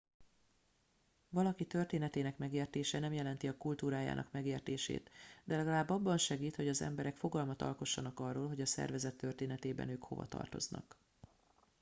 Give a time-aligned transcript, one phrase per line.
[1.33, 5.11] valaki történetének megértése nem jelenti a kultúrájának megértését
[5.43, 10.03] de legalább abban segít hogy az emberek fogalmat alkossanak arról hogy a szervezet történetében ők
[10.03, 10.97] hova tartoznak